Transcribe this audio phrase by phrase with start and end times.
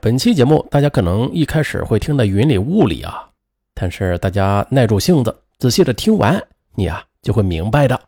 [0.00, 3.30] 本期节目大家可能一开始会听得云里雾里啊，
[3.74, 6.42] 但是大家耐住性子，仔细的听完，
[6.74, 8.00] 你啊就会明白的。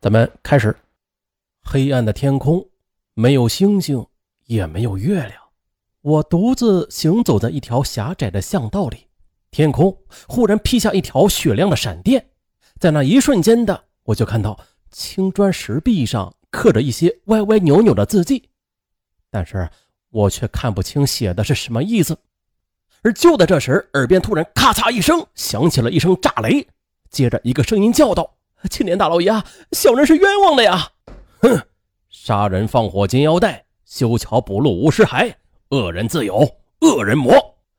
[0.00, 0.76] 咱们开始。
[1.62, 2.66] 黑暗的天空，
[3.14, 4.04] 没有星星，
[4.46, 5.32] 也没有月亮。
[6.00, 9.06] 我独自行走在一条狭窄的巷道里，
[9.50, 12.30] 天空忽然劈下一条雪亮的闪电，
[12.78, 14.58] 在那一瞬间的，我就看到
[14.90, 18.48] 青砖石壁上刻着一些歪歪扭扭的字迹，
[19.30, 19.70] 但是
[20.10, 22.18] 我却看不清写的是什么意思。
[23.02, 26.66] 而就在这时，耳边突然咔嚓一声响起了一声炸雷，
[27.10, 28.36] 接着一个声音叫道
[28.70, 29.32] ：“青年大老爷，
[29.72, 30.90] 小人是冤枉的呀！”
[31.40, 31.62] 哼，
[32.10, 35.32] 杀人放火金腰带，修桥补路无尸骸。
[35.70, 37.32] 恶人自有恶人磨。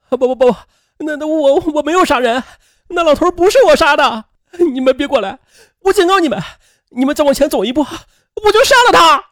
[0.09, 0.55] 不不不，
[0.97, 2.41] 那那我我没有杀人，
[2.87, 4.25] 那老头不是我杀的。
[4.73, 5.39] 你们别过来，
[5.81, 6.41] 我警告你们，
[6.89, 9.23] 你们再往前走一步，我就杀了他。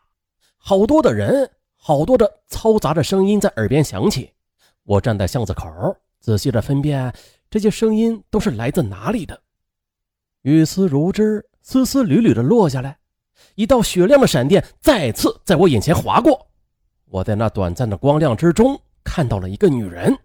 [0.58, 4.32] 好多的人，好多的嘈杂的声音在耳边响起。
[4.84, 5.66] 我站在巷子口，
[6.20, 7.12] 仔细的分辨
[7.50, 9.42] 这些声音都是来自哪里的。
[10.42, 12.98] 雨丝如织，丝丝缕缕的落下来。
[13.56, 16.48] 一道雪亮的闪电再次在我眼前划过。
[17.06, 20.16] 我在那短暂的光亮之中看到了一个女人，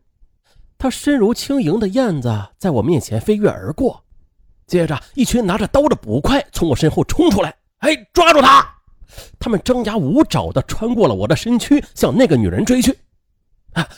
[0.76, 4.04] 她身如轻盈的燕子在我面前飞跃而过。
[4.66, 8.73] 接着，一群拿着刀的捕快从我身后冲出来，哎，抓住他！
[9.38, 12.98] 他们张牙舞爪地穿过了我的身躯，向那个女人追去。
[13.72, 13.88] 啊，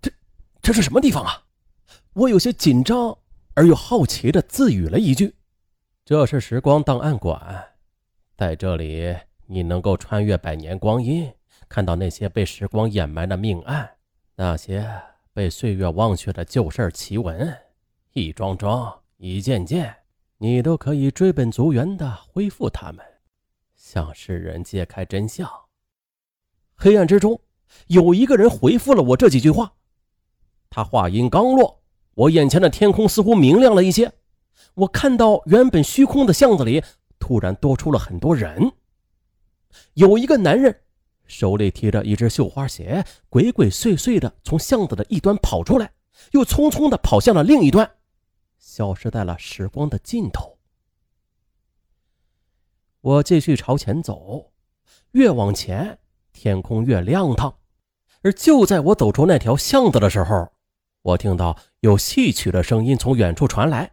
[0.00, 0.10] 这
[0.60, 1.42] 这是什么地方啊？
[2.12, 3.16] 我有些紧张
[3.54, 5.34] 而又好奇地自语了一句
[6.04, 7.64] ：“这是时光档案馆，
[8.36, 11.32] 在这里你能够穿越百年光阴。”
[11.68, 13.88] 看到那些被时光掩埋的命案，
[14.34, 14.84] 那些
[15.32, 17.56] 被岁月忘却的旧事奇闻，
[18.12, 19.94] 一桩桩、一件件，
[20.38, 23.06] 你都可以追本溯源的恢复他们，
[23.92, 25.50] 向世人揭开真相。
[26.76, 27.40] 黑暗之中，
[27.88, 29.72] 有一个人回复了我这几句话。
[30.70, 31.82] 他话音刚落，
[32.14, 34.12] 我眼前的天空似乎明亮了一些。
[34.74, 36.84] 我看到原本虚空的巷子里，
[37.18, 38.70] 突然多出了很多人。
[39.94, 40.82] 有一个男人。
[41.26, 45.90] 手里提着一只绣花鞋，鬼鬼祟祟的从巷子的一端跑出来，
[46.30, 47.90] 又匆匆的跑向了另一端，
[48.56, 50.59] 消失在了时光的尽头。
[53.02, 54.52] 我继续朝前走，
[55.12, 55.98] 越往前，
[56.32, 57.54] 天空越亮堂。
[58.22, 60.48] 而就在我走出那条巷子的时候，
[61.02, 63.92] 我听到有戏曲的声音从远处传来，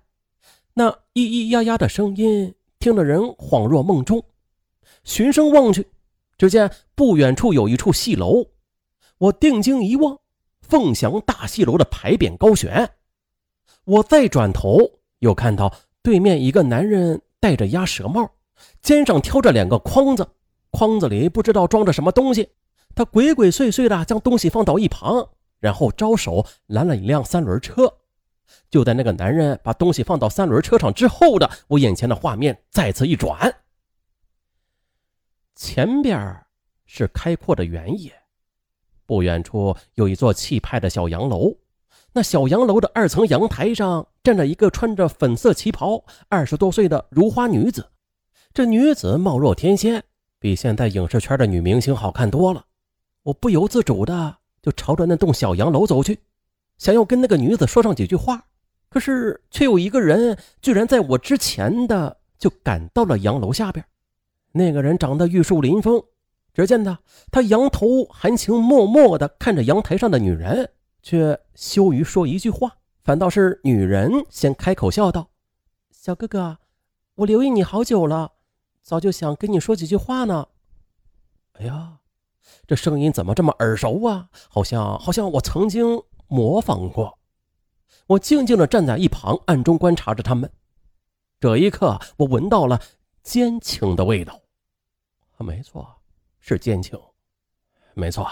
[0.73, 4.23] 那咿咿呀呀的声音听得人恍若梦中。
[5.03, 5.88] 循声望去。
[6.38, 8.46] 只见不远处有一处戏楼，
[9.17, 10.19] 我定睛一望，
[10.62, 12.88] 凤翔大戏楼的牌匾高悬。
[13.85, 14.78] 我再转头，
[15.17, 15.73] 又看到
[16.03, 18.29] 对面一个男人戴着鸭舌帽，
[18.81, 20.28] 肩上挑着两个筐子，
[20.72, 22.50] 筐子里不知道装着什么东西。
[22.95, 25.29] 他鬼鬼祟祟的将东西放到一旁，
[25.59, 27.94] 然后招手拦了一辆三轮车。
[28.69, 33.53] 就在那个男人把东西放到三轮车上之后的，我眼前的画面再次一转。
[35.56, 36.46] 前边
[36.85, 38.12] 是开阔的原野，
[39.06, 41.57] 不远处有一座气派的小洋楼。
[42.13, 47.91] 那小洋楼的二层阳台上站着一个穿着粉色旗袍、二十多岁的如花女子。
[48.57, 50.03] 这女子貌若天仙，
[50.40, 52.66] 比现在影视圈的女明星好看多了。
[53.22, 56.22] 我不由自主的就朝着那栋小洋楼走去，
[56.79, 58.47] 想要跟那个女子说上几句话。
[58.90, 63.85] 可是却有一个人居然在我之前的就赶到了洋楼下边。
[64.53, 66.03] 那个人长得玉树临风，
[66.51, 70.67] 只见他他仰头含情脉脉的看着阳台上的女人，
[71.03, 75.29] 却羞于说一句话，反倒是女人先开口笑道
[75.94, 76.57] ：“小哥哥，
[77.17, 78.31] 我留意你好久了，
[78.88, 80.48] 早就想跟你说几句话呢。”
[81.59, 81.98] 哎呀，
[82.66, 84.30] 这声音怎么这么耳熟啊？
[84.48, 87.20] 好像好像我曾经模仿过。
[88.06, 90.50] 我静静的站在一旁，暗中观察着他们。
[91.38, 92.81] 这一刻，我闻到了
[93.24, 94.40] 奸情的味道。
[95.40, 95.86] 没错，
[96.40, 96.97] 是奸情。
[97.94, 98.26] 没错，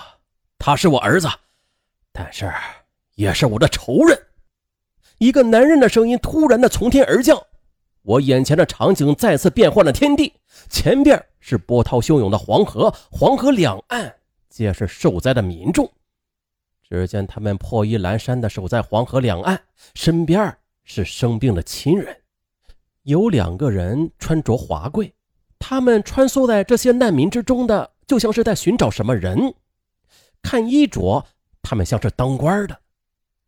[0.58, 1.28] 他是我儿子，
[2.14, 2.50] 但是
[3.16, 4.28] 也是我的仇人。
[5.18, 7.46] 一个男人的声音突然的从天而降，
[8.06, 10.32] 我眼前的场景再次变换了天地。
[10.70, 14.16] 前边是波涛汹涌的黄河，黄河两岸
[14.48, 15.92] 皆是受灾的民众。
[16.88, 19.60] 只见他们破衣烂衫的守在黄河两岸，
[19.96, 22.16] 身边是生病的亲人，
[23.02, 25.12] 有两个人穿着华贵。
[25.58, 29.56] 他们穿梭在这些难民之中的，就像是在寻找什么人。
[30.44, 31.26] 看衣着，
[31.64, 32.80] 他们像是当官的，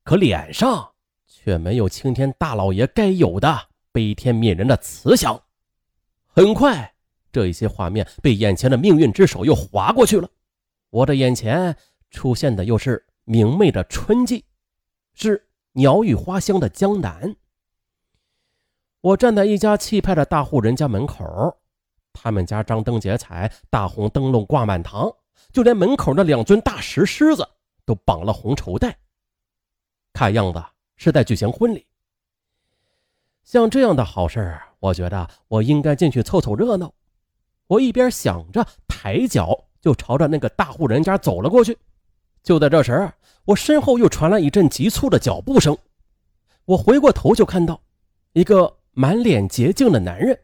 [0.03, 0.93] 可脸上
[1.27, 3.67] 却没有青天大老爷该有的
[3.97, 5.41] 悲天悯人的慈祥。
[6.27, 6.93] 很快，
[7.31, 10.29] 这一些画面被眼前的命运之手又划过去了。
[10.91, 11.75] 我的眼前
[12.11, 14.45] 出现的又是明媚的春季，
[15.15, 17.35] 是鸟语花香的江南。
[19.01, 21.57] 我站在一家气派的大户人家门口，
[22.13, 25.11] 他们家张灯结彩，大红灯笼挂满堂，
[25.51, 27.43] 就连门口那两尊大石狮子
[27.83, 28.95] 都绑了红绸带，
[30.13, 30.63] 看样子
[30.97, 31.87] 是在举行婚礼。
[33.47, 36.93] 像这样的好事儿我觉得我应该进去凑凑热闹。
[37.67, 41.77] 我一边想着，抬脚就朝着那个大户人家走了过去。
[42.43, 43.09] 就在这时，
[43.45, 45.77] 我身后又传来一阵急促的脚步声。
[46.65, 47.79] 我回过头就看到
[48.33, 50.37] 一个满脸洁净的男人。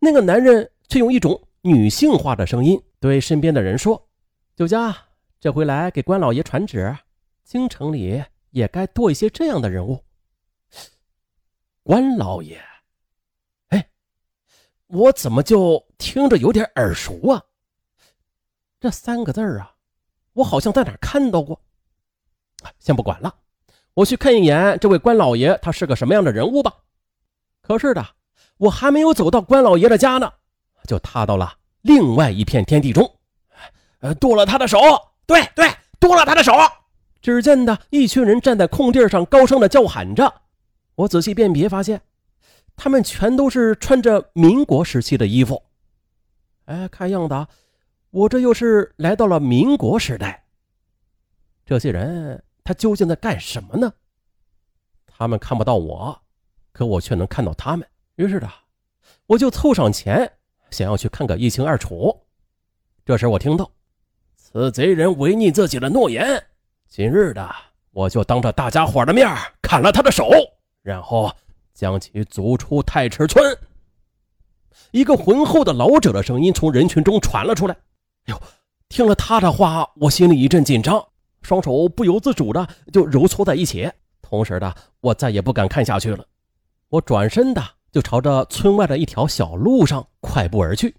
[0.00, 4.08] 那个男人却用一种女性化的声音对身边的人说
[4.56, 4.92] ：“酒家，
[5.38, 6.96] 这回来给关老爷传旨，
[7.44, 8.20] 京城里
[8.50, 10.00] 也该多一些这样的人物。”
[11.82, 12.62] 关老爷。
[13.68, 13.88] 哎
[14.86, 17.42] 我怎么就听着有点耳熟啊？
[18.78, 19.74] 这三个字啊，
[20.34, 21.60] 我好像在哪看到过。
[22.78, 23.34] 先不管了，
[23.94, 26.72] 我去看一眼这位关老爷，他是个什么样的人物吧。
[27.60, 28.06] 可是的，
[28.58, 30.32] 我还没有走到关老爷的家呢，
[30.86, 33.18] 就踏到了另外一片天地中。
[34.20, 34.78] 剁了他的手！
[35.26, 36.52] 对对，剁了他的手！
[37.20, 40.41] 只见的一群人站在空地上，高声的叫喊着。
[40.94, 42.00] 我仔细辨别，发现。
[42.74, 45.62] 他们全都是穿着民国时期的衣服，
[46.64, 47.46] 哎，看样子
[48.10, 50.46] 我这又是来到了民国时代。
[51.66, 53.92] 这些人他究竟在干什么呢？
[55.06, 56.18] 他们看不到我，
[56.72, 57.86] 可我却能看到他们。
[58.16, 58.50] 于是的，
[59.26, 60.32] 我就凑上前，
[60.70, 62.24] 想要去看个一清二楚。
[63.04, 63.70] 这时我听到，
[64.34, 66.42] 此贼人违逆自己的诺言，
[66.88, 67.54] 今日的
[67.90, 69.28] 我就当着大家伙的面
[69.60, 70.30] 砍了他的手，
[70.82, 71.32] 然后。
[71.74, 73.58] 将其逐出太池村。
[74.90, 77.74] 一个浑厚的老者的声音从人群中传了出来。
[78.26, 78.42] 哎呦，
[78.88, 81.04] 听了他的话，我心里一阵紧张，
[81.40, 83.90] 双手不由自主的就揉搓在一起。
[84.20, 86.24] 同时的，我再也不敢看下去了。
[86.88, 90.94] 我转身的就朝着村外的一条小路上快步而去。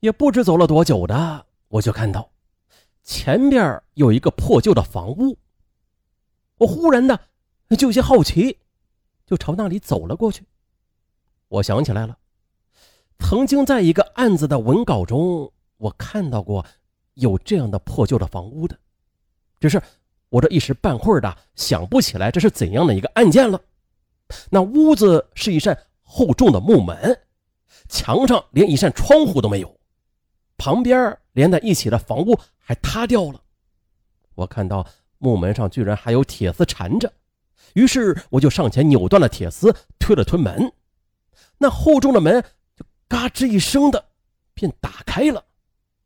[0.00, 2.30] 也不知走了多久的，我就看到
[3.02, 5.36] 前边有一个破旧的房屋。
[6.58, 7.18] 我忽然的
[7.74, 8.58] 就有些好奇。
[9.26, 10.44] 就朝那里走了过去。
[11.48, 12.16] 我想起来了，
[13.18, 16.64] 曾经在一个案子的文稿中，我看到过
[17.14, 18.78] 有这样的破旧的房屋的，
[19.58, 19.82] 只是
[20.28, 23.60] 我这一时半会儿的想不起来这是怎样的一个案件了。
[24.48, 27.20] 那屋子是一扇厚重的木门，
[27.88, 29.76] 墙上连一扇窗户都没有，
[30.56, 33.42] 旁边连在一起的房屋还塌掉了。
[34.36, 34.86] 我看到
[35.18, 37.12] 木门上居然还有铁丝缠着。
[37.76, 40.72] 于是我就上前扭断了铁丝，推了推门，
[41.58, 42.42] 那厚重的门
[42.74, 44.02] 就嘎吱一声的
[44.54, 45.44] 便打开了。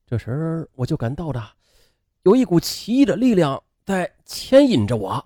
[0.05, 1.41] 这时我就感到的
[2.25, 5.25] 有一股奇异的力量在牵引着我，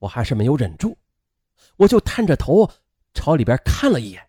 [0.00, 0.94] 我还是没有忍住，
[1.78, 2.70] 我就探着头
[3.14, 4.22] 朝里边看了一眼。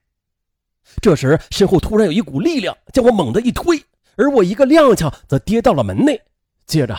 [1.02, 3.78] 这时身后突然有一股力量将我猛地一推，
[4.16, 6.22] 而我一个踉跄则跌到了门内，
[6.66, 6.98] 接着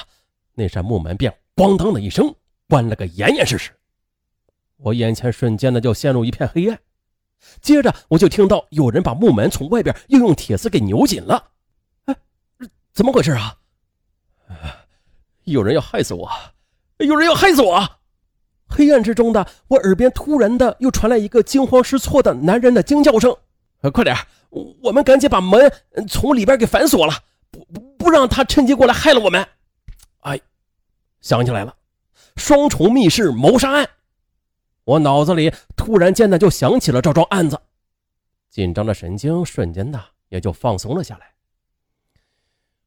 [0.53, 2.35] 那扇木门便咣当的一声
[2.69, 3.71] 关了个严严实实。
[4.83, 6.79] 我眼前瞬间的就陷入一片黑暗，
[7.61, 11.51] 接着我就听到有人把木门从外边又用铁丝给扭紧了。
[12.07, 12.17] 哎，
[12.93, 13.57] 怎么回事啊？
[15.45, 16.31] 有人要害死我！
[16.99, 17.83] 有人要害死我！
[18.69, 23.37] 黑暗之中的我耳边突然的又传来一个惊慌失措的男人的惊叫声
[23.93, 24.17] ：“快点，
[24.81, 25.73] 我们赶紧把门
[26.09, 27.13] 从里边给反锁了，
[27.51, 29.45] 不不不让他趁机过来害了我们！”
[30.23, 30.41] 哎，
[31.21, 31.75] 想起来了，
[32.37, 33.89] 双重密室谋杀案。
[34.91, 37.57] 我脑子里突然间的就想起了这桩案子，
[38.49, 41.33] 紧张的神经瞬间的也就放松了下来。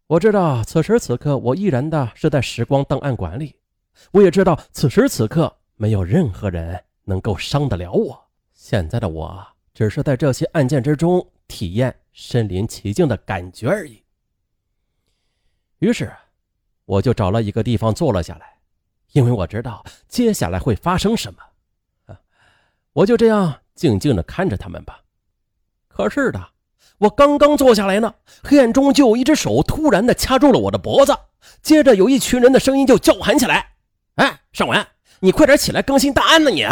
[0.07, 3.55] 我知道此时此刻我依然的是在时光档案馆里，
[4.11, 8.21] 我也知道此时此刻没有任何人能够伤得了我。
[8.51, 9.41] 现在的我
[9.73, 14.03] 只是在这些案件之中体验身临其境的感觉而已。
[15.79, 16.11] 于是，
[16.83, 18.57] 我就找了一个地方坐了下来，
[19.13, 21.39] 因为我知道接下来会发生什么。
[22.93, 24.99] 我就这样静静的看着他们吧。
[25.87, 26.49] 可是的，
[26.99, 31.15] 我刚刚坐下来呢，黑暗中就有一只手突然的掐住了我的脖子，
[31.61, 33.73] 接着有一群人的声音就叫喊起来
[34.15, 34.85] ：“哎，尚文，
[35.19, 36.49] 你快点起来更新大案呢！
[36.49, 36.65] 你，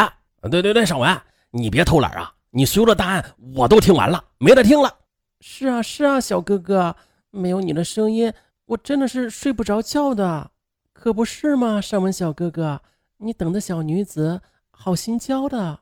[0.50, 2.34] 对对对，尚文，你别偷懒啊！
[2.52, 4.92] 你所有的大案我都听完了，没得听了。
[5.40, 6.96] 是啊，是啊，小哥哥，
[7.30, 8.34] 没有你的声音，
[8.66, 10.52] 我真的是睡不着觉的，
[10.94, 11.80] 可不是吗？
[11.82, 12.82] 尚文小哥哥，
[13.18, 15.80] 你等的小女子好心焦的。”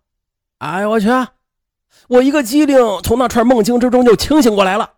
[0.60, 1.08] 哎呦我去！
[2.08, 4.94] 我一个机灵，从那串梦境之中就清醒过来了。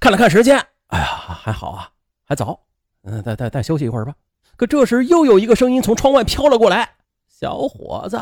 [0.00, 1.90] 看了看时间，哎呀，还好啊，
[2.24, 2.60] 还早。
[3.04, 4.14] 嗯，再再再休息一会儿吧。
[4.56, 6.96] 可这时又有一个声音从窗外飘了过来
[7.26, 8.20] ：“小伙子，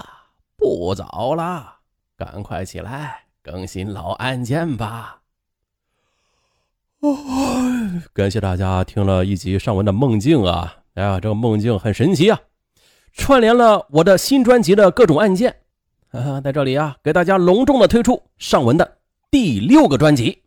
[0.56, 1.78] 不早了，
[2.16, 5.22] 赶快起来更新老案件吧。”
[7.00, 7.12] 哦，
[8.12, 10.76] 感谢大家听了一集上文的梦境啊！
[10.94, 12.40] 哎呀，这个梦境很神奇啊，
[13.12, 15.62] 串联了我的新专辑的各种案件。
[16.42, 18.98] 在这里啊，给大家隆重的推出上文的
[19.30, 20.42] 第六个专辑，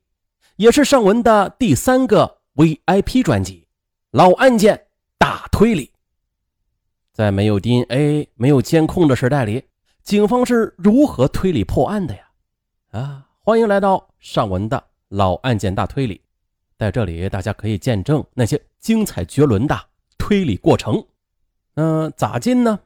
[0.56, 3.62] 也是上文的第三个 VIP 专辑
[4.12, 5.86] 《老案件大推理》。
[7.14, 9.64] 在没有 DNA、没有监控的时代里，
[10.04, 12.22] 警方是如何推理破案的呀？
[12.92, 16.22] 啊，欢迎来到上文的老案件大推理。
[16.78, 19.78] 在这里，大家可以见证那些精彩绝伦的
[20.18, 21.06] 推理过程。
[21.76, 22.80] 嗯，咋进呢？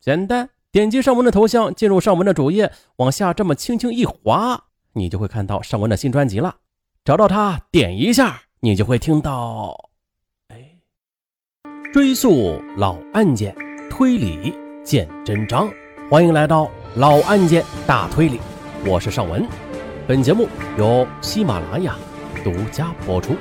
[0.00, 6.56] 简单，点击上文的头像，进入上文的主页，往下这么轻轻一滑，你就会看到上文的新专辑了。
[7.04, 9.88] 找到它，点一下，你就会听到。
[10.48, 10.76] 哎，
[11.90, 13.56] 追溯老案件，
[13.88, 15.70] 推理见真章。
[16.10, 18.38] 欢迎来到老案件大推理，
[18.84, 19.46] 我是尚文。
[20.06, 20.46] 本节目
[20.76, 21.96] 由喜马拉雅。
[22.44, 23.34] 独家播出。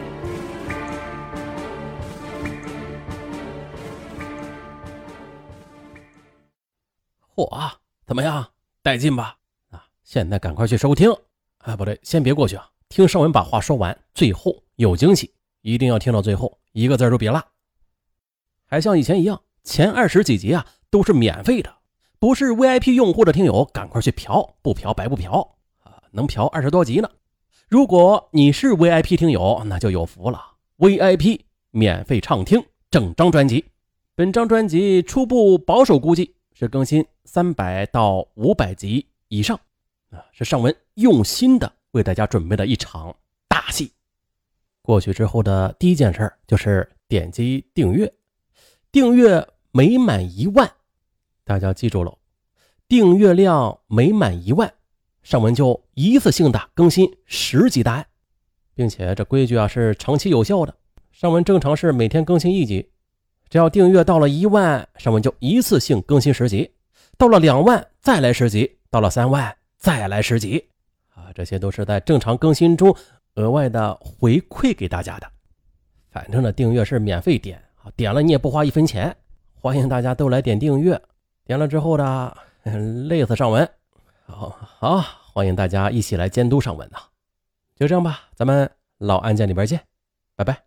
[7.37, 7.71] 嚯，
[8.03, 8.47] 怎么样？
[8.81, 9.37] 带劲吧？
[9.69, 11.11] 啊，现在赶快去收听。
[11.59, 17.39] 啊，不对，先别过去啊，听尚文把话说完，最后有惊喜，一定要听到最后，一个字都别落。
[18.65, 21.75] 还像以前一样，前二十几集啊都是免费的，
[22.17, 27.09] 不是 VIP 用户的听友赶快去嫖，不嫖白不嫖啊，能嫖二十多集呢。
[27.69, 30.41] 如果你是 VIP 听友，那就有福了。
[30.79, 33.65] VIP 免费畅听整张专辑，
[34.15, 39.55] 本张专辑初步保守估计是更新三百到五百集以上，
[40.09, 43.15] 啊，是尚文用心的为大家准备的一场
[43.47, 43.91] 大戏。
[44.81, 48.11] 过去之后的第一件事就是点击订阅，
[48.91, 50.67] 订阅每满一万，
[51.43, 52.17] 大家记住了，
[52.87, 54.73] 订阅量每满一万。
[55.21, 58.07] 尚文就一次性的更新十集答案，
[58.73, 60.75] 并且这规矩啊是长期有效的。
[61.11, 62.89] 尚文正常是每天更新一集，
[63.49, 66.69] 只要订阅到了一万，上文就一次性更新十集；
[67.17, 70.63] 到了两万再来十集；到了三万再来十集。
[71.15, 72.95] 啊，这些都是在正常更新中
[73.35, 75.27] 额外的回馈给大家的。
[76.09, 79.15] 反正呢，订阅是免费点啊，点了你也不花一分钱。
[79.53, 80.99] 欢迎大家都来点订阅，
[81.45, 82.35] 点了之后呢，
[83.07, 83.67] 累死上文。
[84.25, 85.01] 好好，
[85.33, 86.97] 欢迎大家一起来监督上文呐！
[87.75, 89.79] 就这样吧，咱们老案件里边见，
[90.35, 90.66] 拜拜。